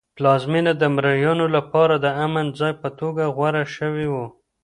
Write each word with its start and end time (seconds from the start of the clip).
پلازمېنه 0.15 0.73
د 0.77 0.83
مریانو 0.95 1.45
لپاره 1.55 1.95
د 2.05 2.05
امن 2.25 2.45
ځای 2.59 2.73
په 2.81 2.89
توګه 2.99 3.23
غوره 3.35 3.63
شوی 3.75 4.05
و. 4.13 4.15